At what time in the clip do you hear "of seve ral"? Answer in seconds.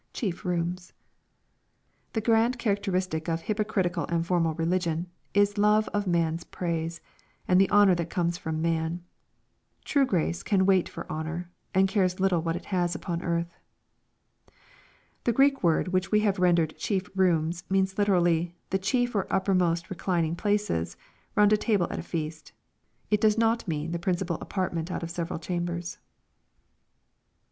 25.03-25.37